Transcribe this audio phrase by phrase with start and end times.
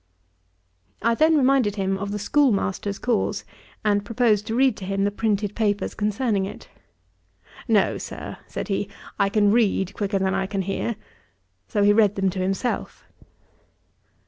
[1.03, 3.45] I then reminded him of the schoolmaster's cause,
[3.85, 6.69] and proposed to read to him the printed papers concerning it.
[7.67, 10.95] 'No, Sir, (said he,) I can read quicker than I can hear.'
[11.67, 13.05] So he read them to himself.